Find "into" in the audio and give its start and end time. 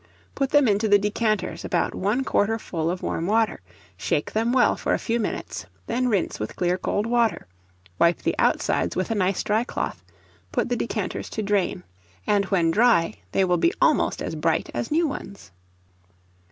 0.67-0.87